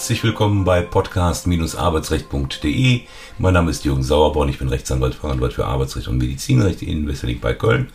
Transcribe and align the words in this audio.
Herzlich 0.00 0.24
willkommen 0.24 0.64
bei 0.64 0.80
podcast-arbeitsrecht.de. 0.80 3.02
Mein 3.36 3.52
Name 3.52 3.70
ist 3.70 3.84
Jürgen 3.84 4.02
Sauerborn, 4.02 4.48
ich 4.48 4.58
bin 4.58 4.70
Rechtsanwalt, 4.70 5.14
Fachanwalt 5.14 5.52
für 5.52 5.66
Arbeitsrecht 5.66 6.08
und 6.08 6.16
Medizinrecht 6.16 6.80
in 6.80 7.06
Wesseling 7.06 7.38
bei 7.38 7.52
Köln. 7.52 7.88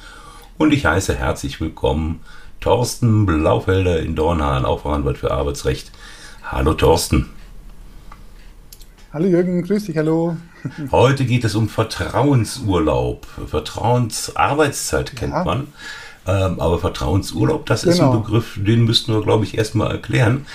Und 0.60 0.72
ich 0.72 0.86
heiße 0.86 1.16
herzlich 1.16 1.60
willkommen 1.60 2.20
Thorsten 2.62 3.26
Blaufelder 3.26 4.02
in 4.02 4.16
Dornhahn, 4.16 4.66
auch 4.66 4.84
Fachanwalt 4.84 5.18
für 5.18 5.32
Arbeitsrecht. 5.32 5.92
Hallo 6.44 6.76
Thorsten. 6.76 7.32
Hallo 9.12 9.26
Jürgen, 9.26 9.64
grüß 9.64 9.86
dich, 9.86 9.98
hallo. 9.98 10.38
Heute 10.92 11.26
geht 11.26 11.44
es 11.44 11.56
um 11.56 11.68
Vertrauensurlaub. 11.68 13.26
Vertrauensarbeitszeit 13.48 15.16
kennt 15.16 15.34
ja. 15.34 15.44
man. 15.44 15.70
Ähm, 16.28 16.60
aber 16.60 16.78
Vertrauensurlaub, 16.78 17.66
das 17.66 17.82
genau. 17.82 17.94
ist 17.94 18.00
ein 18.00 18.12
genau. 18.12 18.22
Begriff, 18.22 18.60
den 18.62 18.84
müssten 18.84 19.12
wir, 19.12 19.24
glaube 19.24 19.44
ich, 19.44 19.58
erstmal 19.58 19.92
erklären. 19.92 20.46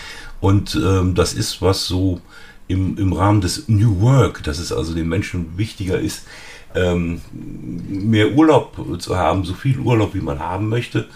Und 0.41 0.75
ähm, 0.75 1.15
das 1.15 1.35
ist 1.35 1.61
was 1.61 1.87
so 1.87 2.21
im, 2.69 2.97
im 2.98 3.12
Rahmen 3.12 3.41
des 3.41 3.69
New 3.69 4.01
Work, 4.01 4.43
dass 4.45 4.59
es 4.59 4.73
also 4.73 4.95
den 4.95 5.09
Menschen 5.09 5.59
wichtiger 5.59 5.98
ist, 5.98 6.27
ähm, 6.75 7.21
mehr 7.33 8.33
Urlaub 8.33 9.01
zu 9.01 9.17
haben, 9.17 9.45
so 9.45 9.55
viel 9.55 9.79
Urlaub, 9.81 10.15
wie 10.15 10.21
man 10.21 10.39
haben 10.39 10.69
möchte, 10.69 11.09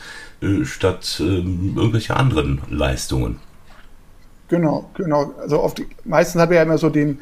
äh, 0.43 0.65
statt 0.65 1.21
ähm, 1.21 1.75
irgendwelche 1.77 2.17
anderen 2.17 2.61
Leistungen. 2.71 3.39
Genau, 4.49 4.91
genau. 4.95 5.33
Also 5.41 5.63
oft, 5.63 5.81
meistens 6.05 6.41
hat 6.41 6.51
man 6.51 6.57
ja 6.57 6.63
immer 6.63 6.79
so 6.79 6.91
den, 6.91 7.19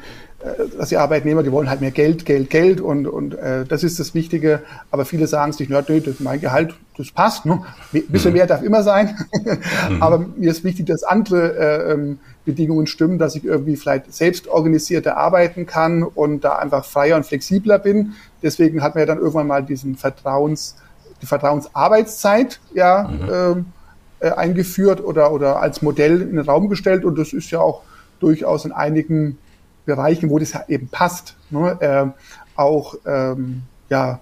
dass 0.77 0.89
die 0.89 0.97
Arbeitnehmer, 0.97 1.41
die 1.41 1.51
wollen 1.51 1.69
halt 1.69 1.79
mehr 1.79 1.91
Geld, 1.91 2.25
Geld, 2.25 2.49
Geld 2.49 2.81
und, 2.81 3.07
und 3.07 3.35
äh, 3.35 3.65
das 3.65 3.83
ist 3.83 3.99
das 3.99 4.13
Wichtige. 4.13 4.61
Aber 4.91 5.05
viele 5.05 5.27
sagen 5.27 5.53
sich, 5.53 5.69
ja, 5.69 5.83
nee, 5.87 6.01
das, 6.01 6.19
mein 6.19 6.41
Gehalt, 6.41 6.75
das 6.97 7.11
passt. 7.11 7.45
Ne? 7.45 7.61
Ein 7.93 8.03
bisschen 8.09 8.31
mhm. 8.31 8.37
mehr 8.37 8.47
darf 8.47 8.61
immer 8.61 8.83
sein. 8.83 9.17
mhm. 9.89 10.03
Aber 10.03 10.19
mir 10.19 10.51
ist 10.51 10.63
wichtig, 10.63 10.87
dass 10.87 11.03
andere 11.03 11.57
äh, 11.57 11.93
ähm, 11.93 12.19
Bedingungen 12.43 12.87
stimmen, 12.87 13.19
dass 13.19 13.35
ich 13.35 13.45
irgendwie 13.45 13.77
vielleicht 13.77 14.13
selbst 14.13 14.47
organisierter 14.47 15.15
arbeiten 15.15 15.65
kann 15.65 16.03
und 16.03 16.43
da 16.43 16.57
einfach 16.57 16.83
freier 16.83 17.15
und 17.15 17.25
flexibler 17.25 17.79
bin. 17.79 18.13
Deswegen 18.41 18.83
hat 18.83 18.95
man 18.95 19.03
ja 19.03 19.05
dann 19.05 19.19
irgendwann 19.19 19.47
mal 19.47 19.63
diesen 19.63 19.95
Vertrauens, 19.95 20.75
die 21.21 21.25
Vertrauensarbeitszeit 21.25 22.59
ja 22.73 23.07
mhm. 23.07 23.65
äh, 24.19 24.29
eingeführt 24.31 25.01
oder, 25.01 25.31
oder 25.31 25.61
als 25.61 25.81
Modell 25.81 26.21
in 26.21 26.35
den 26.35 26.45
Raum 26.45 26.67
gestellt. 26.67 27.05
Und 27.05 27.17
das 27.17 27.31
ist 27.31 27.49
ja 27.49 27.59
auch 27.59 27.83
durchaus 28.19 28.65
in 28.65 28.73
einigen 28.73 29.37
Bereichen, 29.85 30.29
wo 30.29 30.39
das 30.39 30.53
eben 30.67 30.87
passt, 30.87 31.35
ne, 31.49 31.77
äh, 31.81 32.59
auch 32.59 32.95
ähm, 33.05 33.63
ja 33.89 34.19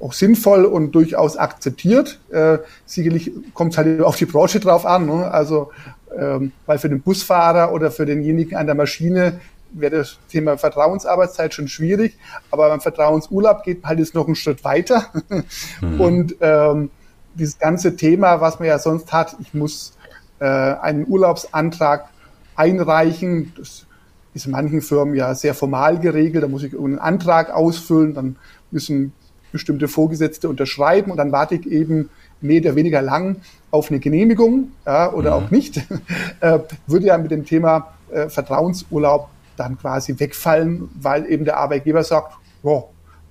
auch 0.00 0.12
sinnvoll 0.12 0.64
und 0.64 0.92
durchaus 0.92 1.36
akzeptiert. 1.36 2.18
Äh, 2.30 2.58
sicherlich 2.86 3.30
kommt 3.54 3.72
es 3.72 3.78
halt 3.78 4.00
auf 4.00 4.16
die 4.16 4.26
Branche 4.26 4.60
drauf 4.60 4.86
an. 4.86 5.06
Ne? 5.06 5.30
Also 5.30 5.70
ähm, 6.16 6.52
weil 6.66 6.78
für 6.78 6.88
den 6.88 7.02
Busfahrer 7.02 7.72
oder 7.72 7.90
für 7.90 8.06
denjenigen 8.06 8.56
an 8.56 8.66
der 8.66 8.74
Maschine 8.74 9.40
wäre 9.72 9.98
das 9.98 10.18
Thema 10.28 10.58
Vertrauensarbeitszeit 10.58 11.54
schon 11.54 11.68
schwierig, 11.68 12.18
aber 12.50 12.68
beim 12.68 12.80
Vertrauensurlaub 12.80 13.62
geht 13.62 13.84
halt 13.84 14.00
jetzt 14.00 14.14
noch 14.14 14.26
einen 14.26 14.34
Schritt 14.34 14.64
weiter. 14.64 15.06
Mhm. 15.80 16.00
Und 16.00 16.36
ähm, 16.40 16.90
dieses 17.34 17.58
ganze 17.58 17.96
Thema, 17.96 18.40
was 18.40 18.58
man 18.58 18.68
ja 18.68 18.78
sonst 18.78 19.12
hat, 19.12 19.36
ich 19.40 19.54
muss 19.54 19.94
äh, 20.40 20.44
einen 20.44 21.06
Urlaubsantrag 21.06 22.08
einreichen, 22.54 23.52
das 23.56 23.86
ist 24.34 24.46
in 24.46 24.52
manchen 24.52 24.80
Firmen 24.80 25.14
ja 25.14 25.34
sehr 25.34 25.54
formal 25.54 25.98
geregelt. 25.98 26.44
Da 26.44 26.48
muss 26.48 26.62
ich 26.62 26.78
einen 26.78 26.98
Antrag 26.98 27.50
ausfüllen, 27.50 28.14
dann 28.14 28.36
müssen 28.70 29.12
bestimmte 29.52 29.88
Vorgesetzte 29.88 30.48
unterschreiben 30.48 31.10
und 31.10 31.16
dann 31.16 31.32
warte 31.32 31.56
ich 31.56 31.66
eben 31.66 32.08
mehr 32.40 32.60
oder 32.60 32.76
weniger 32.76 33.02
lang 33.02 33.36
auf 33.70 33.90
eine 33.90 34.00
Genehmigung 34.00 34.72
ja, 34.86 35.12
oder 35.12 35.38
mhm. 35.38 35.46
auch 35.46 35.50
nicht. 35.50 35.76
äh, 36.40 36.60
würde 36.86 37.06
ja 37.06 37.18
mit 37.18 37.30
dem 37.30 37.44
Thema 37.44 37.88
äh, 38.12 38.28
Vertrauensurlaub 38.28 39.28
dann 39.56 39.78
quasi 39.78 40.18
wegfallen, 40.18 40.88
weil 41.00 41.30
eben 41.30 41.44
der 41.44 41.58
Arbeitgeber 41.58 42.02
sagt, 42.02 42.34
oh, 42.62 42.84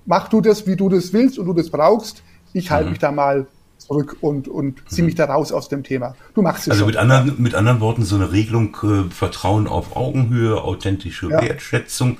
mach 0.06 0.28
du 0.28 0.40
das, 0.40 0.66
wie 0.66 0.76
du 0.76 0.88
das 0.88 1.12
willst 1.12 1.38
und 1.38 1.46
du 1.46 1.52
das 1.52 1.70
brauchst. 1.70 2.22
Ich 2.52 2.70
halte 2.70 2.86
mhm. 2.86 2.90
mich 2.90 2.98
da 3.00 3.10
mal 3.10 3.46
zurück 3.80 4.16
und, 4.20 4.48
und 4.48 4.82
zieh 4.88 5.02
mich 5.02 5.14
da 5.14 5.24
raus 5.26 5.52
aus 5.52 5.68
dem 5.68 5.82
Thema. 5.82 6.14
Du 6.34 6.42
machst 6.42 6.62
es 6.62 6.70
Also 6.70 6.80
schon. 6.80 6.86
mit 6.88 6.96
anderen, 6.96 7.42
mit 7.42 7.54
anderen 7.54 7.80
Worten, 7.80 8.04
so 8.04 8.16
eine 8.16 8.32
Regelung, 8.32 8.76
äh, 8.82 9.10
Vertrauen 9.10 9.66
auf 9.66 9.96
Augenhöhe, 9.96 10.62
authentische 10.62 11.30
ja. 11.30 11.42
Wertschätzung. 11.42 12.18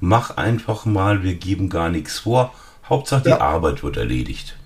Mach 0.00 0.36
einfach 0.36 0.84
mal, 0.84 1.22
wir 1.22 1.34
geben 1.34 1.68
gar 1.68 1.88
nichts 1.88 2.20
vor. 2.20 2.52
Hauptsache 2.88 3.22
die 3.22 3.28
ja. 3.30 3.40
Arbeit 3.40 3.84
wird 3.84 3.96
erledigt. 3.96 4.56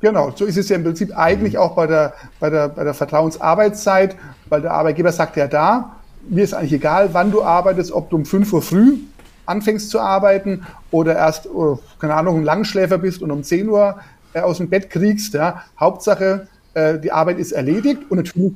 Genau, 0.00 0.32
so 0.34 0.44
ist 0.44 0.56
es 0.56 0.68
ja 0.68 0.76
im 0.76 0.84
Prinzip 0.84 1.16
eigentlich 1.16 1.54
mhm. 1.54 1.60
auch 1.60 1.74
bei 1.74 1.86
der, 1.86 2.14
bei, 2.40 2.50
der, 2.50 2.68
bei 2.68 2.84
der 2.84 2.94
Vertrauensarbeitszeit, 2.94 4.16
weil 4.48 4.62
der 4.62 4.72
Arbeitgeber 4.72 5.12
sagt 5.12 5.36
ja 5.36 5.48
da, 5.48 5.96
mir 6.28 6.44
ist 6.44 6.54
eigentlich 6.54 6.74
egal, 6.74 7.10
wann 7.12 7.30
du 7.30 7.42
arbeitest, 7.42 7.92
ob 7.92 8.10
du 8.10 8.16
um 8.16 8.24
5 8.24 8.52
Uhr 8.52 8.62
früh 8.62 8.98
anfängst 9.46 9.90
zu 9.90 9.98
arbeiten 9.98 10.66
oder 10.90 11.16
erst, 11.16 11.48
oh, 11.48 11.80
keine 11.98 12.14
Ahnung, 12.14 12.40
ein 12.40 12.44
Langschläfer 12.44 12.98
bist 12.98 13.22
und 13.22 13.30
um 13.30 13.42
10 13.42 13.68
Uhr 13.68 13.98
äh, 14.38 14.42
aus 14.42 14.58
dem 14.58 14.68
Bett 14.68 14.90
kriegst. 14.90 15.34
Ja. 15.34 15.64
Hauptsache, 15.78 16.48
äh, 16.74 16.98
die 16.98 17.12
Arbeit 17.12 17.38
ist 17.38 17.52
erledigt 17.52 18.02
und 18.08 18.18
natürlich 18.18 18.54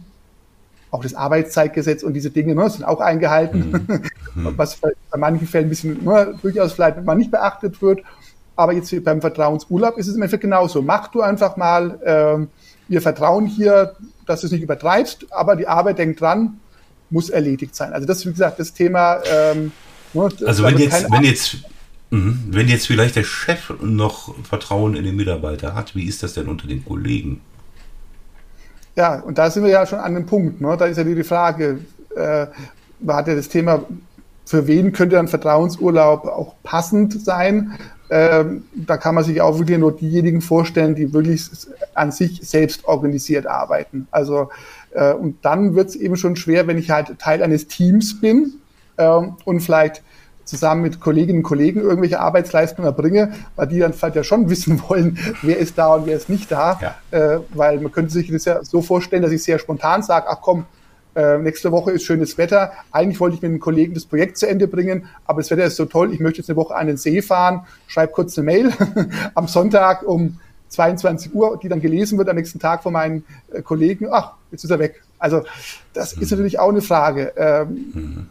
auch 0.91 1.03
das 1.03 1.15
Arbeitszeitgesetz 1.15 2.03
und 2.03 2.13
diese 2.13 2.31
Dinge 2.31 2.55
ne, 2.55 2.69
sind 2.69 2.85
auch 2.85 3.01
eingehalten, 3.01 3.87
mhm. 4.35 4.55
was 4.57 4.77
bei 4.77 4.93
manchen 5.17 5.47
Fällen 5.47 5.67
ein 5.67 5.71
bisschen 5.71 6.05
ne, 6.05 6.35
durchaus 6.43 6.75
vielleicht 6.75 7.03
mal 7.05 7.15
nicht 7.15 7.31
beachtet 7.31 7.81
wird. 7.81 8.01
Aber 8.55 8.75
jetzt 8.75 8.93
beim 9.03 9.23
Vertrauensurlaub 9.23 9.97
ist 9.97 10.09
es 10.09 10.15
im 10.15 10.21
Endeffekt 10.21 10.43
genauso. 10.43 10.83
Mach 10.83 11.09
du 11.09 11.23
einfach 11.23 11.57
mal, 11.57 11.99
äh, 12.03 12.47
wir 12.89 13.01
vertrauen 13.01 13.47
hier, 13.47 13.95
dass 14.27 14.43
du 14.43 14.47
es 14.47 14.53
nicht 14.53 14.63
übertreibst, 14.63 15.27
aber 15.31 15.57
die 15.57 15.67
Arbeit, 15.67 15.99
denkt 15.99 16.21
dran, 16.21 16.61
muss 17.09 17.31
erledigt 17.31 17.75
sein. 17.75 17.95
Also 17.95 18.07
das 18.07 18.19
ist, 18.19 18.27
wie 18.27 18.33
gesagt, 18.33 18.61
das 18.61 18.75
Thema. 18.75 19.21
Ähm, 19.25 19.73
ne, 20.13 20.29
also 20.47 20.65
wenn 20.65 20.77
jetzt, 20.77 21.11
wenn 21.11 21.25
jetzt 21.25 21.57
Mhm. 21.57 21.72
Wenn 22.15 22.69
jetzt 22.69 22.87
vielleicht 22.87 23.17
der 23.17 23.25
Chef 23.25 23.73
noch 23.81 24.35
Vertrauen 24.45 24.95
in 24.97 25.05
den 25.05 25.17
Mitarbeiter 25.17 25.75
hat, 25.75 25.95
wie 25.95 26.05
ist 26.05 26.23
das 26.23 26.35
denn 26.35 26.47
unter 26.47 26.67
den 26.67 26.85
Kollegen? 26.85 27.41
Ja, 28.95 29.21
und 29.21 29.39
da 29.39 29.51
sind 29.51 29.65
wir 29.65 29.71
ja 29.71 29.87
schon 29.87 29.99
an 29.99 30.15
dem 30.15 30.27
Punkt. 30.27 30.61
Ne? 30.61 30.77
Da 30.77 30.85
ist 30.85 30.99
ja 30.99 31.05
die 31.05 31.25
Frage, 31.25 31.79
äh, 32.15 32.47
man 33.01 33.17
hat 33.17 33.29
ja 33.29 33.35
das 33.35 33.49
Thema, 33.49 33.83
für 34.45 34.67
wen 34.67 34.93
könnte 34.93 35.19
ein 35.19 35.29
Vertrauensurlaub 35.29 36.27
auch 36.27 36.55
passend 36.63 37.25
sein? 37.25 37.79
Ähm, 38.11 38.65
da 38.75 38.99
kann 38.99 39.15
man 39.15 39.25
sich 39.25 39.41
auch 39.41 39.59
wirklich 39.59 39.79
nur 39.79 39.97
diejenigen 39.97 40.43
vorstellen, 40.43 40.95
die 40.95 41.15
wirklich 41.15 41.49
an 41.95 42.13
sich 42.13 42.41
selbst 42.43 42.85
organisiert 42.85 43.47
arbeiten. 43.47 44.07
Also 44.11 44.51
äh, 44.91 45.15
und 45.15 45.43
dann 45.43 45.75
wird 45.75 45.89
es 45.89 45.97
eben 45.97 46.17
schon 46.17 46.37
schwer, 46.37 46.67
wenn 46.67 46.77
ich 46.77 46.91
halt 46.91 47.19
Teil 47.19 47.43
eines 47.43 47.69
Teams 47.69 48.21
bin 48.21 48.53
äh, 48.99 49.09
und 49.47 49.61
vielleicht 49.61 50.03
zusammen 50.45 50.83
mit 50.83 51.01
Kolleginnen 51.01 51.39
und 51.39 51.45
Kollegen 51.45 51.81
irgendwelche 51.81 52.21
Arbeitsleistungen 52.21 52.87
erbringe, 52.87 53.33
weil 53.57 53.69
die 53.69 53.79
dann 53.79 53.93
vielleicht 53.93 54.17
ja 54.17 54.25
schon 54.25 54.51
wissen 54.51 54.83
wollen, 54.89 55.19
wer 55.43 55.59
ist 55.59 55.79
da 55.79 55.95
und 55.95 56.07
wer 56.07 56.17
ist 56.17 56.29
nicht 56.29 56.51
da. 56.51 56.79
Ja. 56.81 57.19
Äh, 57.19 57.41
weil 57.55 57.81
man 57.81 57.93
könnte 57.93 58.13
sich 58.13 58.31
das 58.31 58.45
ja 58.45 58.65
so 58.65 58.83
vorstellen, 58.83 59.23
dass 59.23 59.33
ich 59.33 59.43
sehr 59.43 59.59
spontan 59.59 60.03
sage, 60.03 60.27
ach 60.29 60.39
komm, 60.41 60.67
äh, 61.15 61.39
nächste 61.39 61.73
Woche 61.73 61.91
ist 61.93 62.05
schönes 62.05 62.39
Wetter. 62.39 62.73
Eigentlich 62.91 63.21
wollte 63.21 63.37
ich 63.37 63.43
mit 63.43 63.51
einem 63.51 63.61
Kollegen 63.61 63.95
das 63.95 64.07
Projekt 64.07 64.39
zu 64.39 64.49
Ende 64.49 64.67
bringen, 64.67 65.07
aber 65.27 65.43
das 65.43 65.51
Wetter 65.51 65.65
ist 65.65 65.77
so 65.77 65.85
toll, 65.85 66.13
ich 66.13 66.21
möchte 66.21 66.39
jetzt 66.39 66.49
eine 66.49 66.57
Woche 66.57 66.75
an 66.75 66.87
den 66.87 66.97
See 66.97 67.21
fahren, 67.21 67.67
schreibe 67.87 68.13
kurz 68.13 68.37
eine 68.39 68.47
Mail 68.47 68.73
am 69.35 69.47
Sonntag 69.47 70.03
um 70.05 70.39
22 70.71 71.35
Uhr, 71.35 71.59
die 71.63 71.69
dann 71.69 71.83
gelesen 71.83 72.17
wird 72.17 72.31
am 72.31 72.37
nächsten 72.37 72.59
Tag 72.59 72.83
von 72.83 72.95
meinen 72.95 73.25
äh, 73.53 73.61
Kollegen, 73.61 74.09
ach, 74.11 74.33
jetzt 74.51 74.65
ist 74.65 74.71
er 74.71 74.79
weg. 74.79 75.03
Also 75.19 75.43
das 75.93 76.17
mhm. 76.17 76.23
ist 76.23 76.31
natürlich 76.31 76.59
auch 76.59 76.71
eine 76.71 76.81
Frage. 76.81 77.33
Ähm, 77.37 77.93
mhm 77.93 78.27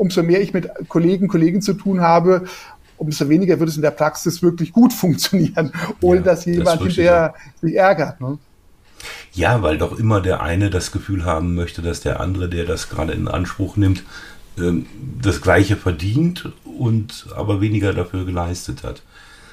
umso 0.00 0.22
mehr 0.22 0.40
ich 0.40 0.54
mit 0.54 0.68
Kollegen, 0.88 1.28
Kollegen 1.28 1.60
zu 1.60 1.74
tun 1.74 2.00
habe, 2.00 2.44
umso 2.96 3.28
weniger 3.28 3.60
wird 3.60 3.68
es 3.68 3.76
in 3.76 3.82
der 3.82 3.90
Praxis 3.90 4.42
wirklich 4.42 4.72
gut 4.72 4.92
funktionieren, 5.04 5.72
ohne 6.00 6.20
ja, 6.20 6.24
dass 6.24 6.46
jemand 6.46 6.80
das 6.80 6.80
hinterher 6.80 7.34
sich 7.60 7.76
ärgert. 7.76 8.20
Ne? 8.20 8.38
Ja, 9.32 9.62
weil 9.62 9.76
doch 9.76 9.98
immer 9.98 10.22
der 10.22 10.42
eine 10.42 10.70
das 10.70 10.90
Gefühl 10.90 11.24
haben 11.24 11.54
möchte, 11.54 11.82
dass 11.82 12.00
der 12.00 12.18
andere, 12.20 12.48
der 12.48 12.64
das 12.64 12.88
gerade 12.88 13.12
in 13.12 13.28
Anspruch 13.28 13.76
nimmt, 13.76 14.02
ähm, 14.58 14.86
das 15.20 15.42
Gleiche 15.42 15.76
verdient 15.76 16.50
und 16.64 17.26
aber 17.36 17.60
weniger 17.60 17.92
dafür 17.92 18.24
geleistet 18.24 18.82
hat. 18.82 19.02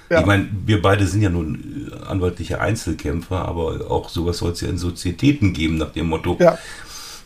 Ja. 0.10 0.22
Ich 0.22 0.26
meine, 0.26 0.48
wir 0.66 0.82
beide 0.82 1.06
sind 1.06 1.22
ja 1.22 1.30
nun 1.30 1.92
äh, 1.92 2.06
anwaltliche 2.06 2.62
Einzelkämpfer, 2.62 3.46
aber 3.46 3.92
auch 3.92 4.08
sowas 4.08 4.38
soll 4.38 4.54
es 4.54 4.62
ja 4.62 4.70
in 4.70 4.78
Sozietäten 4.78 5.52
geben, 5.52 5.78
nach 5.78 5.92
dem 5.92 6.08
Motto, 6.08 6.38
ja 6.40 6.58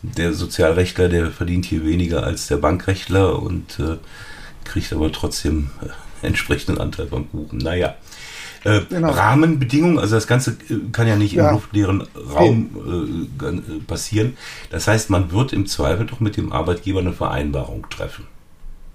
der 0.02 0.32
Sozialrechtler, 0.32 1.08
der 1.08 1.30
verdient 1.30 1.64
hier 1.64 1.84
weniger 1.84 2.24
als 2.24 2.48
der 2.48 2.56
Bankrechtler 2.56 3.40
und 3.40 3.78
äh, 3.78 3.98
kriegt 4.64 4.92
aber 4.92 5.12
trotzdem 5.12 5.70
äh, 5.80 6.26
entsprechenden 6.26 6.78
Anteil 6.78 7.06
vom 7.08 7.30
Kuchen. 7.30 7.58
Naja. 7.58 7.94
Äh, 8.64 8.82
genau. 8.88 9.10
Rahmenbedingungen, 9.10 9.98
also 9.98 10.14
das 10.14 10.26
Ganze 10.26 10.52
äh, 10.52 10.90
kann 10.92 11.08
ja 11.08 11.16
nicht 11.16 11.32
ja. 11.32 11.48
im 11.48 11.54
luftleeren 11.54 12.06
Raum 12.32 13.28
äh, 13.40 13.46
äh, 13.46 13.80
passieren. 13.86 14.36
Das 14.70 14.86
heißt, 14.86 15.10
man 15.10 15.32
wird 15.32 15.52
im 15.52 15.66
Zweifel 15.66 16.06
doch 16.06 16.20
mit 16.20 16.36
dem 16.36 16.52
Arbeitgeber 16.52 17.00
eine 17.00 17.12
Vereinbarung 17.12 17.88
treffen. 17.90 18.26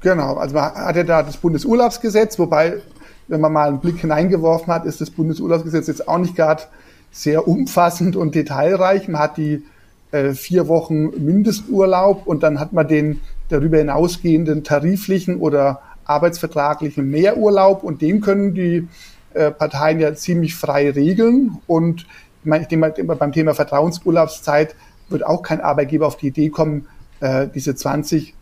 Genau, 0.02 0.36
also 0.36 0.56
man 0.56 0.74
hat 0.74 0.96
ja 0.96 1.04
da 1.04 1.24
das 1.24 1.38
Bundesurlaubsgesetz, 1.38 2.40
wobei, 2.40 2.82
wenn 3.28 3.42
man 3.42 3.52
mal 3.52 3.68
einen 3.68 3.80
Blick 3.80 4.00
hineingeworfen 4.00 4.72
hat, 4.72 4.86
ist 4.86 5.02
das 5.02 5.10
Bundesurlaubsgesetz 5.10 5.88
jetzt 5.88 6.08
auch 6.08 6.18
nicht 6.18 6.36
gerade 6.36 6.64
sehr 7.12 7.48
umfassend 7.48 8.16
und 8.16 8.36
detailreich. 8.36 9.08
Man 9.08 9.22
hat 9.22 9.38
die 9.38 9.64
äh, 10.12 10.34
vier 10.34 10.68
Wochen 10.68 11.10
Mindesturlaub 11.24 12.28
und 12.28 12.44
dann 12.44 12.60
hat 12.60 12.74
man 12.74 12.88
den 12.88 13.22
darüber 13.50 13.78
hinausgehenden 13.78 14.64
tariflichen 14.64 15.38
oder 15.38 15.82
arbeitsvertraglichen 16.06 17.10
Mehrurlaub 17.10 17.84
und 17.84 18.02
den 18.02 18.22
können 18.22 18.54
die 18.54 18.88
äh, 19.34 19.52
Parteien 19.52 20.00
ja 20.00 20.14
ziemlich 20.16 20.56
frei 20.56 20.90
regeln 20.92 21.58
und 21.68 22.06
ich 22.44 22.78
mal, 22.78 22.92
beim 22.92 23.34
Thema 23.34 23.54
Vertrauensurlaubszeit 23.54 24.76
wird 25.10 25.26
auch 25.26 25.42
kein 25.42 25.60
Arbeitgeber 25.60 26.08
auf 26.08 26.18
die 26.18 26.28
Idee 26.28 26.50
kommen, 26.50 26.88
äh, 27.20 27.48
diese 27.54 27.76
20 27.76 28.34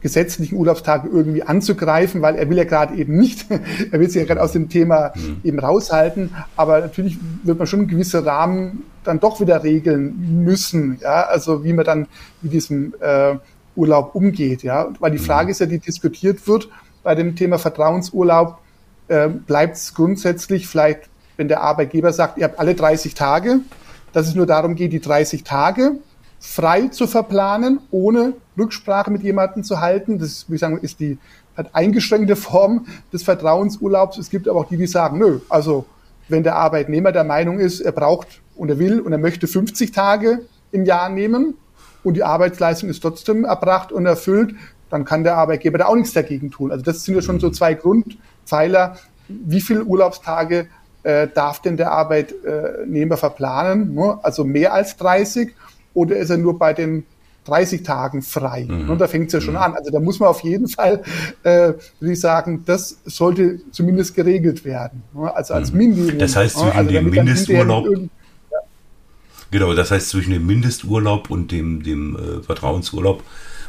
gesetzlichen 0.00 0.56
Urlaubstage 0.56 1.08
irgendwie 1.08 1.42
anzugreifen, 1.42 2.22
weil 2.22 2.36
er 2.36 2.48
will 2.48 2.56
ja 2.56 2.64
gerade 2.64 2.94
eben 2.94 3.16
nicht, 3.16 3.46
er 3.92 3.98
will 3.98 4.08
sich 4.08 4.20
ja 4.20 4.26
gerade 4.26 4.42
aus 4.42 4.52
dem 4.52 4.68
Thema 4.68 5.12
mhm. 5.14 5.40
eben 5.42 5.58
raushalten, 5.58 6.30
aber 6.56 6.80
natürlich 6.80 7.18
wird 7.42 7.58
man 7.58 7.66
schon 7.66 7.88
gewisse 7.88 8.24
Rahmen 8.24 8.84
dann 9.04 9.20
doch 9.20 9.40
wieder 9.40 9.64
regeln 9.64 10.44
müssen, 10.44 10.98
ja, 11.00 11.22
also 11.22 11.64
wie 11.64 11.72
man 11.72 11.84
dann 11.84 12.06
mit 12.42 12.52
diesem 12.52 12.94
äh, 13.00 13.36
Urlaub 13.74 14.14
umgeht, 14.14 14.62
ja, 14.62 14.88
weil 15.00 15.10
die 15.10 15.18
mhm. 15.18 15.24
Frage 15.24 15.50
ist 15.50 15.60
ja, 15.60 15.66
die 15.66 15.78
diskutiert 15.78 16.46
wird 16.46 16.68
bei 17.02 17.14
dem 17.14 17.34
Thema 17.36 17.58
Vertrauensurlaub, 17.58 18.58
äh, 19.08 19.28
bleibt 19.28 19.76
es 19.76 19.94
grundsätzlich 19.94 20.66
vielleicht, 20.68 21.08
wenn 21.36 21.48
der 21.48 21.62
Arbeitgeber 21.62 22.12
sagt, 22.12 22.38
ihr 22.38 22.44
habt 22.44 22.58
alle 22.58 22.74
30 22.74 23.14
Tage, 23.14 23.60
dass 24.12 24.28
es 24.28 24.34
nur 24.34 24.46
darum 24.46 24.74
geht, 24.74 24.92
die 24.92 25.00
30 25.00 25.44
Tage 25.44 25.92
frei 26.40 26.88
zu 26.88 27.06
verplanen, 27.06 27.80
ohne 27.90 28.34
Rücksprache 28.56 29.10
mit 29.10 29.22
jemandem 29.22 29.64
zu 29.64 29.80
halten. 29.80 30.18
Das 30.18 30.48
würde 30.48 30.54
ich 30.54 30.60
sagen, 30.60 30.78
ist 30.78 31.00
die 31.00 31.18
hat 31.58 31.74
eingeschränkte 31.74 32.36
Form 32.36 32.86
des 33.12 33.24
Vertrauensurlaubs. 33.24 34.16
Es 34.16 34.30
gibt 34.30 34.48
aber 34.48 34.60
auch 34.60 34.68
die, 34.68 34.76
die 34.76 34.86
sagen, 34.86 35.18
nö, 35.18 35.40
also 35.48 35.84
wenn 36.28 36.44
der 36.44 36.56
Arbeitnehmer 36.56 37.10
der 37.10 37.24
Meinung 37.24 37.58
ist, 37.58 37.80
er 37.80 37.92
braucht 37.92 38.40
und 38.54 38.70
er 38.70 38.78
will 38.78 39.00
und 39.00 39.12
er 39.12 39.18
möchte 39.18 39.48
50 39.48 39.90
Tage 39.92 40.42
im 40.70 40.84
Jahr 40.84 41.08
nehmen 41.08 41.54
und 42.04 42.14
die 42.14 42.22
Arbeitsleistung 42.22 42.88
ist 42.88 43.00
trotzdem 43.00 43.44
erbracht 43.44 43.90
und 43.90 44.06
erfüllt, 44.06 44.54
dann 44.88 45.04
kann 45.04 45.24
der 45.24 45.36
Arbeitgeber 45.36 45.78
da 45.78 45.86
auch 45.86 45.96
nichts 45.96 46.12
dagegen 46.12 46.50
tun. 46.50 46.70
Also 46.70 46.84
das 46.84 47.02
sind 47.02 47.16
ja 47.16 47.22
schon 47.22 47.40
so 47.40 47.50
zwei 47.50 47.74
Grundpfeiler. 47.74 48.96
Wie 49.28 49.60
viele 49.60 49.84
Urlaubstage 49.84 50.68
äh, 51.02 51.26
darf 51.28 51.60
denn 51.60 51.76
der 51.76 51.90
Arbeitnehmer 51.90 53.16
verplanen? 53.16 53.94
Ne? 53.94 54.18
Also 54.22 54.44
mehr 54.44 54.72
als 54.72 54.96
30 54.96 55.54
oder 55.98 56.16
ist 56.16 56.30
er 56.30 56.38
nur 56.38 56.58
bei 56.58 56.72
den 56.72 57.04
30 57.48 57.82
Tagen 57.82 58.22
frei. 58.22 58.66
Mhm. 58.68 58.90
Und 58.90 59.00
da 59.00 59.08
fängt 59.08 59.28
es 59.28 59.32
ja 59.32 59.40
schon 59.40 59.54
mhm. 59.54 59.60
an. 59.60 59.74
Also 59.74 59.90
da 59.90 60.00
muss 60.00 60.20
man 60.20 60.28
auf 60.28 60.42
jeden 60.42 60.68
Fall, 60.68 61.02
äh, 61.42 61.72
würde 61.98 62.12
ich 62.12 62.20
sagen, 62.20 62.62
das 62.66 62.98
sollte 63.04 63.60
zumindest 63.72 64.14
geregelt 64.14 64.64
werden. 64.64 65.02
Ne? 65.14 65.34
Also 65.34 65.54
als 65.54 65.72
mhm. 65.72 65.78
Minimum. 65.78 66.18
Das 66.18 66.36
heißt, 66.36 66.56
zwischen 66.56 66.76
also 66.76 66.90
dem 66.90 67.10
Mindesturlaub. 67.10 67.86
Ja. 67.86 68.58
Genau, 69.50 69.74
das 69.74 69.90
heißt, 69.90 70.10
zwischen 70.10 70.32
dem 70.32 70.46
Mindesturlaub 70.46 71.30
und 71.30 71.50
dem, 71.50 71.82
dem 71.82 72.16
äh, 72.16 72.42
Vertrauensurlaub 72.42 73.22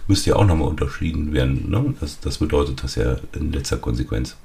müsste 0.08 0.32
ja 0.32 0.36
auch 0.36 0.46
nochmal 0.46 0.68
unterschieden 0.68 1.32
werden. 1.32 1.70
Ne? 1.70 1.94
Das, 2.02 2.20
das 2.20 2.38
bedeutet 2.38 2.84
das 2.84 2.96
ja 2.96 3.16
in 3.34 3.54
letzter 3.54 3.78
Konsequenz. 3.78 4.36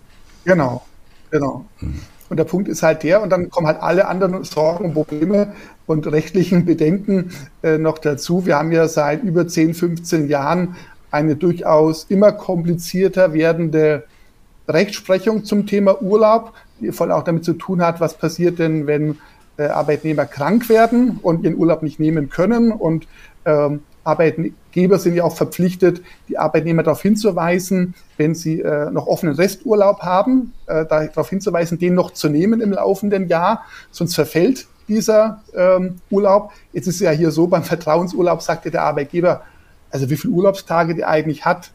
Genau, 0.44 0.84
genau. 1.30 1.64
Mhm. 1.80 2.00
Und 2.28 2.38
der 2.38 2.44
Punkt 2.44 2.68
ist 2.68 2.82
halt 2.82 3.02
der, 3.02 3.22
und 3.22 3.30
dann 3.30 3.50
kommen 3.50 3.66
halt 3.66 3.82
alle 3.82 4.08
anderen 4.08 4.44
Sorgen 4.44 4.86
und 4.86 4.94
Probleme 4.94 5.52
und 5.86 6.06
rechtlichen 6.06 6.64
Bedenken 6.64 7.30
äh, 7.62 7.78
noch 7.78 7.98
dazu. 7.98 8.46
Wir 8.46 8.56
haben 8.58 8.72
ja 8.72 8.88
seit 8.88 9.22
über 9.22 9.46
10, 9.46 9.74
15 9.74 10.28
Jahren 10.28 10.76
eine 11.10 11.36
durchaus 11.36 12.04
immer 12.08 12.32
komplizierter 12.32 13.32
werdende 13.34 14.04
Rechtsprechung 14.68 15.44
zum 15.44 15.66
Thema 15.66 16.02
Urlaub, 16.02 16.54
die 16.80 16.92
voll 16.92 17.12
auch 17.12 17.22
damit 17.22 17.44
zu 17.44 17.52
tun 17.52 17.82
hat, 17.82 18.00
was 18.00 18.16
passiert 18.16 18.58
denn, 18.58 18.86
wenn 18.86 19.18
äh, 19.56 19.66
Arbeitnehmer 19.66 20.24
krank 20.24 20.68
werden 20.68 21.18
und 21.22 21.44
ihren 21.44 21.56
Urlaub 21.56 21.82
nicht 21.82 22.00
nehmen 22.00 22.30
können 22.30 22.72
und 22.72 23.06
ähm, 23.44 23.82
Arbeitgeber 24.04 24.98
sind 24.98 25.14
ja 25.14 25.24
auch 25.24 25.36
verpflichtet, 25.36 26.02
die 26.28 26.38
Arbeitnehmer 26.38 26.82
darauf 26.82 27.02
hinzuweisen, 27.02 27.94
wenn 28.16 28.34
sie 28.34 28.60
äh, 28.60 28.90
noch 28.90 29.06
offenen 29.06 29.34
Resturlaub 29.34 30.00
haben, 30.00 30.52
äh, 30.66 30.84
darauf 30.86 31.30
hinzuweisen, 31.30 31.78
den 31.78 31.94
noch 31.94 32.12
zu 32.12 32.28
nehmen 32.28 32.60
im 32.60 32.72
laufenden 32.72 33.28
Jahr, 33.28 33.64
sonst 33.90 34.14
verfällt 34.14 34.66
dieser 34.88 35.42
ähm, 35.54 35.96
Urlaub. 36.10 36.52
Jetzt 36.72 36.86
ist 36.86 37.00
ja 37.00 37.10
hier 37.10 37.30
so, 37.30 37.46
beim 37.46 37.64
Vertrauensurlaub 37.64 38.42
sagte 38.42 38.70
der 38.70 38.82
Arbeitgeber, 38.82 39.42
also 39.90 40.10
wie 40.10 40.16
viele 40.16 40.34
Urlaubstage 40.34 40.94
der 40.94 41.08
eigentlich 41.08 41.44
hat, 41.44 41.70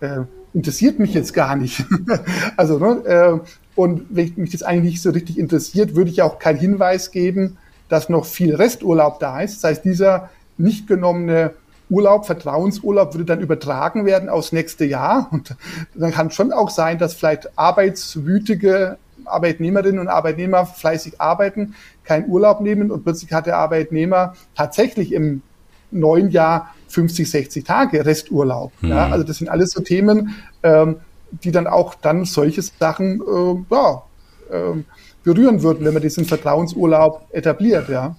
äh, 0.00 0.20
interessiert 0.54 0.98
mich 0.98 1.14
jetzt 1.14 1.34
gar 1.34 1.56
nicht. 1.56 1.84
also, 2.56 2.78
ne, 2.78 3.04
äh, 3.04 3.40
und 3.74 4.06
wenn 4.08 4.32
mich 4.36 4.52
das 4.52 4.62
eigentlich 4.62 4.92
nicht 4.92 5.02
so 5.02 5.10
richtig 5.10 5.38
interessiert, 5.38 5.94
würde 5.94 6.10
ich 6.10 6.22
auch 6.22 6.38
keinen 6.38 6.58
Hinweis 6.58 7.10
geben, 7.10 7.58
dass 7.88 8.08
noch 8.08 8.24
viel 8.24 8.54
Resturlaub 8.54 9.20
da 9.20 9.40
ist. 9.40 9.62
Das 9.62 9.70
heißt, 9.70 9.84
dieser 9.84 10.30
nicht 10.58 10.86
genommene 10.86 11.52
Urlaub, 11.88 12.26
Vertrauensurlaub 12.26 13.14
würde 13.14 13.24
dann 13.24 13.40
übertragen 13.40 14.04
werden 14.06 14.28
aufs 14.28 14.52
nächste 14.52 14.84
Jahr. 14.84 15.28
Und 15.30 15.54
dann 15.94 16.12
kann 16.12 16.30
schon 16.30 16.52
auch 16.52 16.70
sein, 16.70 16.98
dass 16.98 17.14
vielleicht 17.14 17.56
arbeitswütige 17.56 18.98
Arbeitnehmerinnen 19.24 20.00
und 20.00 20.08
Arbeitnehmer 20.08 20.66
fleißig 20.66 21.20
arbeiten, 21.20 21.74
keinen 22.04 22.28
Urlaub 22.28 22.60
nehmen 22.60 22.90
und 22.90 23.02
plötzlich 23.02 23.32
hat 23.32 23.46
der 23.46 23.56
Arbeitnehmer 23.58 24.34
tatsächlich 24.54 25.12
im 25.12 25.42
neuen 25.90 26.30
Jahr 26.30 26.74
50, 26.88 27.28
60 27.28 27.64
Tage 27.64 28.04
Resturlaub. 28.04 28.72
Mhm. 28.80 28.90
Ja, 28.90 29.08
also 29.08 29.24
das 29.24 29.38
sind 29.38 29.48
alles 29.48 29.70
so 29.70 29.82
Themen, 29.82 30.34
ähm, 30.62 30.96
die 31.30 31.50
dann 31.50 31.66
auch 31.66 31.94
dann 31.94 32.24
solche 32.24 32.62
Sachen 32.62 33.20
äh, 33.20 33.74
ja, 33.74 34.02
äh, 34.50 34.82
berühren 35.24 35.62
würden, 35.62 35.84
wenn 35.84 35.92
man 35.92 36.02
diesen 36.02 36.24
Vertrauensurlaub 36.24 37.26
etabliert. 37.32 37.88
Ja 37.88 38.14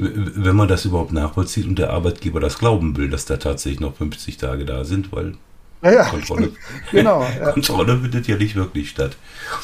wenn 0.00 0.56
man 0.56 0.68
das 0.68 0.84
überhaupt 0.84 1.12
nachvollzieht 1.12 1.66
und 1.66 1.78
der 1.78 1.90
Arbeitgeber 1.90 2.40
das 2.40 2.58
glauben 2.58 2.96
will, 2.96 3.10
dass 3.10 3.26
da 3.26 3.36
tatsächlich 3.36 3.80
noch 3.80 3.96
50 3.96 4.36
Tage 4.36 4.64
da 4.64 4.84
sind, 4.84 5.12
weil 5.12 5.34
ja, 5.82 5.92
ja. 5.92 6.04
Kontrolle, 6.04 6.52
genau, 6.90 7.22
ja. 7.40 7.52
Kontrolle 7.52 7.98
findet 7.98 8.26
ja 8.28 8.36
nicht 8.36 8.54
wirklich 8.54 8.90
statt. 8.90 9.16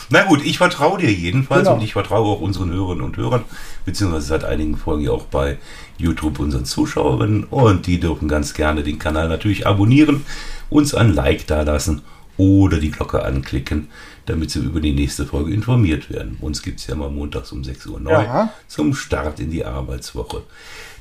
Na 0.09 0.25
gut, 0.25 0.44
ich 0.44 0.56
vertraue 0.56 0.99
dir 0.99 1.12
jedenfalls 1.12 1.65
genau. 1.65 1.75
und 1.75 1.83
ich 1.83 1.93
vertraue 1.93 2.37
auch 2.37 2.41
unseren 2.41 2.73
Hörerinnen 2.73 3.05
und 3.05 3.19
Hörern, 3.19 3.44
beziehungsweise 3.85 4.27
seit 4.27 4.44
einigen 4.44 4.77
Folgen 4.77 5.09
auch 5.11 5.25
bei 5.25 5.59
YouTube 5.99 6.38
unseren 6.38 6.65
Zuschauerinnen 6.65 7.44
und 7.44 7.87
die 7.87 8.00
dürfen 8.00 8.29
ganz 8.29 8.55
gerne 8.55 8.83
den 8.83 8.99
Kanal 8.99 9.29
natürlich 9.29 9.67
abonnieren, 9.67 10.25
uns 10.71 10.94
ein 10.94 11.15
Like 11.15 11.47
dalassen 11.47 12.00
oder 12.37 12.79
die 12.79 12.91
Glocke 12.91 13.25
anklicken, 13.25 13.88
damit 14.27 14.50
Sie 14.50 14.61
über 14.61 14.81
die 14.81 14.93
nächste 14.93 15.27
Folge 15.27 15.53
informiert 15.53 16.11
werden. 16.11 16.38
Uns 16.40 16.62
gibt 16.62 16.81
es 16.81 16.87
ja 16.87 16.95
mal 16.95 17.11
montags 17.11 17.52
um 17.52 17.64
6 17.64 17.87
Uhr 17.87 18.00
neu 18.00 18.11
ja. 18.11 18.52
zum 18.66 18.95
Start 18.95 19.40
in 19.40 19.50
die 19.50 19.64
Arbeitswoche. 19.64 20.43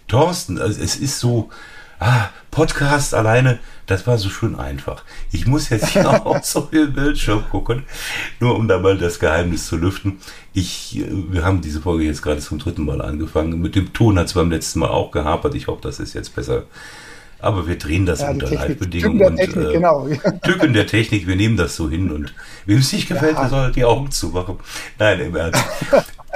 Thorsten, 0.08 0.60
also 0.60 0.82
es 0.82 0.96
ist 0.96 1.20
so, 1.20 1.50
ah, 2.00 2.30
Podcast 2.51 3.13
alleine, 3.13 3.60
das 3.86 4.08
war 4.08 4.18
so 4.18 4.30
schön 4.30 4.56
einfach. 4.56 5.04
Ich 5.32 5.46
muss 5.46 5.70
jetzt 5.70 5.89
hier 5.89 6.10
auch 6.25 6.44
so 6.44 6.68
viel 6.72 6.88
Bildschirm 6.88 7.44
gucken, 7.50 7.84
nur 8.39 8.56
um 8.56 8.68
da 8.68 8.80
mal 8.80 8.98
das 8.98 9.20
Geheimnis 9.20 9.68
zu 9.68 9.77
lüften. 9.77 10.20
Ich, 10.54 10.98
äh, 11.00 11.06
wir 11.32 11.44
haben 11.44 11.62
diese 11.62 11.82
Folge 11.82 12.06
jetzt 12.06 12.22
gerade 12.22 12.39
zum 12.39 12.60
dritten 12.60 12.86
Mal 12.86 13.01
angefangen. 13.01 13.60
Mit 13.62 13.75
dem 13.75 13.94
Ton 13.94 14.18
hat 14.18 14.27
es 14.27 14.34
beim 14.34 14.51
letzten 14.51 14.80
Mal 14.80 14.89
auch 14.89 15.12
gehapert. 15.12 15.56
Ich 15.56 15.68
hoffe, 15.68 15.82
das 15.82 16.00
ist 16.00 16.13
jetzt 16.13 16.36
besser 16.36 16.63
aber 17.39 17.68
wir 17.68 17.77
drehen 17.77 18.06
das 18.06 18.22
ja, 18.22 18.30
unter 18.30 18.50
Live-Bedingungen. 18.50 19.20
Tücken 19.20 19.36
der 19.36 19.46
Technik, 19.46 19.68
äh, 19.68 19.74
genau. 19.74 20.10
Tücken 20.44 20.74
der 20.74 20.88
Technik, 20.88 21.27
wir 21.27 21.36
nehmen 21.36 21.58
das 21.58 21.75
so 21.75 21.89
hin 21.89 22.12
und 22.12 22.34
wem 22.65 22.80
es 22.80 22.92
nicht 22.92 23.08
gefällt, 23.08 23.36
ja. 23.36 23.42
der 23.42 23.50
soll 23.50 23.72
die 23.72 23.86
Augen 23.86 24.12
zumachen. 24.12 24.58
Nein, 24.98 25.20
im 25.20 25.36
Ernst. 25.36 25.63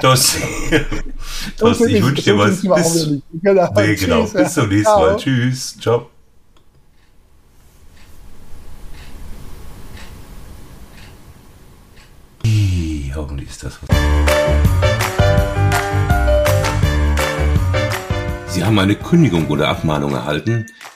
Thorsten, 0.00 1.88
ich 1.88 2.02
wünsche 2.02 2.22
dir 2.22 2.38
was. 2.38 2.62
Bis, 2.62 3.20
genau. 3.42 3.72
Nee, 3.74 3.94
genau. 3.96 4.24
Bis 4.24 4.54
zum 4.54 4.68
nächsten. 4.68 4.84
Mal. 4.84 5.16
Tschüss. 5.16 5.76
Ciao. 5.78 6.08
Hoffentlich 13.20 13.50
ist 13.50 13.62
das 13.62 13.78
was. 13.82 13.96
Sie 18.48 18.64
haben 18.64 18.78
eine 18.78 18.94
Kündigung 18.94 19.46
oder 19.48 19.68
Abmahnung 19.68 20.14
erhalten, 20.14 20.66